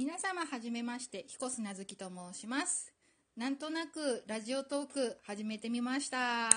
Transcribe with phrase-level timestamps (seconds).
[0.00, 2.90] 皆様はじめまして彦砂月と申します。
[3.36, 6.48] なんとなくラジオトーク始めてみました。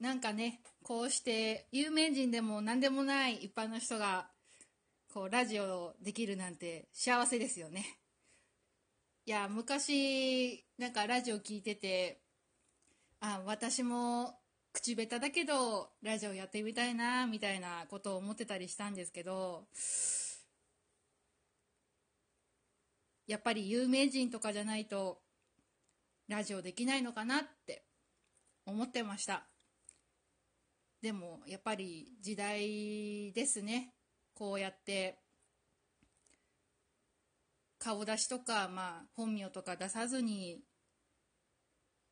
[0.00, 4.28] なんかねこうして有名人でも何でもない一般の人が
[5.12, 7.84] こうラジオできるなんて幸せですよね。
[9.26, 12.22] いや昔なんかラジオ聞いてて
[13.20, 14.38] あ私も
[14.72, 19.64] 口下手だけどラジオやってみたいなみたいなことを思ってたりしたんですけど
[23.26, 25.20] やっぱり有名人とかじゃないと
[26.28, 27.84] ラジオできないのかなって
[28.66, 29.46] 思ってました。
[31.00, 33.94] でもやっぱり時代ですね。
[34.34, 35.18] こうやって
[37.78, 40.60] 顔出しとか、まあ、本名とか出さずに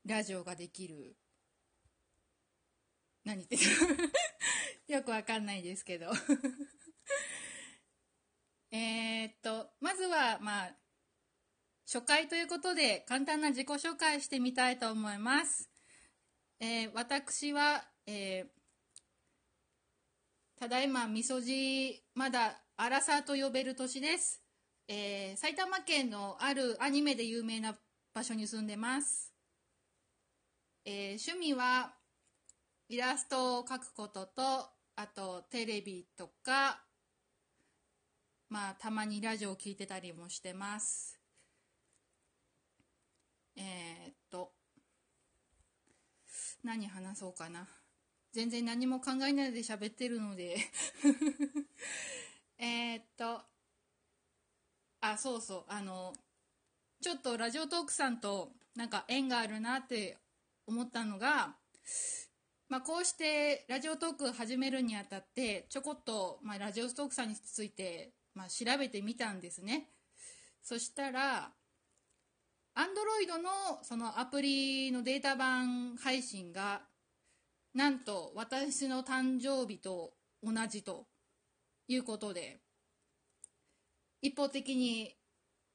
[0.04, 1.16] ラジオができる。
[3.24, 3.62] 何言ってる
[4.88, 6.10] よくわかんないですけど。
[8.72, 10.76] えっとまずはまあ
[11.92, 15.68] 初回ということで簡単な自己紹介してみたいと思います、
[16.60, 24.40] えー、私は、えー、ただいまみそじまだアラサーと呼べる年です、
[24.86, 27.74] えー、埼玉県のあるアニメで有名な
[28.14, 29.32] 場所に住んでます、
[30.84, 31.94] え趣味は
[32.88, 34.42] イラストを描くことと
[34.94, 36.82] あとテレビとか
[38.48, 41.19] まあたまにラジオを聴いてたりもしてます。
[43.56, 44.52] えー、っと
[46.62, 47.68] 何話そうかな。
[48.32, 50.56] 全然何も考えないで喋ってるので。
[52.58, 53.42] えっと
[55.00, 55.64] あそうそう。
[55.68, 56.14] あの
[57.00, 60.18] ちょっとラジオトークさんとなんか縁があるなって
[60.66, 61.56] 思ったのが
[62.70, 69.90] まあ、こうしてラジオトーク始めるにあたってちょこっと、まあ、ラジオトークさんについて、まあ、調べてみたんですね。
[70.62, 71.50] そしたら
[72.80, 73.50] Android の
[73.82, 76.80] そのアプリのデータ版配信が
[77.74, 81.04] なんと私の誕生日と同じと
[81.88, 82.60] いうことで
[84.22, 85.14] 一方的に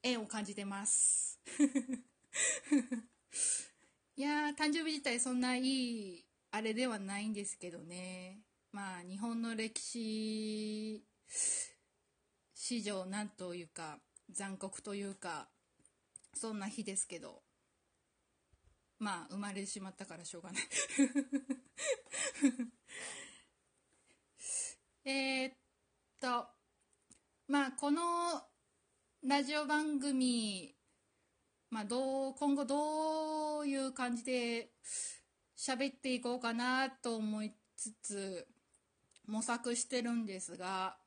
[0.02, 1.40] 縁を感じてます。
[4.18, 8.41] いや誕生日自体そんないいあれではないんですけどね。
[8.72, 11.06] まあ日本の歴史
[12.56, 14.00] 史上なんというか
[14.31, 15.50] 残酷というか
[16.35, 17.41] そんな日ですけど。
[19.00, 20.63] まあ生まれてしまったからしょうがない。
[25.06, 25.53] えっ
[26.19, 26.47] と
[27.47, 28.47] まあこの
[29.24, 30.75] ラジオ番組
[31.69, 34.72] まあどう今後どういう感じで
[35.57, 38.47] 喋っていこうかなと思いつつ
[39.25, 40.97] 模索してるんですが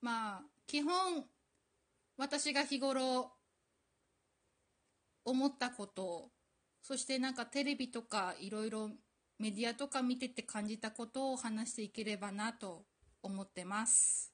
[0.00, 1.26] まあ基本
[2.16, 3.32] 私が日頃
[5.26, 6.30] 思ったこと
[6.80, 8.88] そしてなんかテレビとかいろいろ
[9.38, 12.84] メディアとか見てて感じたことを話していければなと
[13.22, 14.32] 思ってます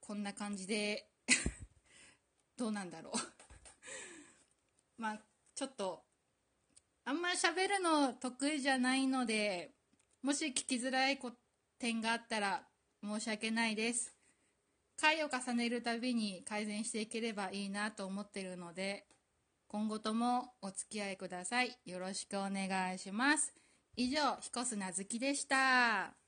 [0.00, 1.08] こんな感じで
[2.58, 3.14] どうなんだろう
[5.00, 5.22] まあ
[5.54, 6.04] ちょっと
[7.10, 9.72] あんま喋るの得意じゃないので、
[10.22, 11.18] もし聞きづらい
[11.78, 12.62] 点があったら
[13.02, 14.14] 申し訳ないです。
[15.00, 19.06] 回を重ねるたびに改善していければいいなと思っているので、
[19.66, 21.76] 今後ともお付き合いください。
[21.86, 23.54] よろしくお願いします。
[23.96, 26.19] 以上、彦砂月でした。